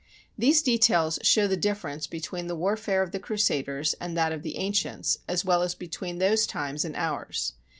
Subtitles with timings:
[0.35, 4.41] These de tails show the difference between the warfare of the Crusaders and that of
[4.41, 7.53] the ancients, as well as be tween those times and ours.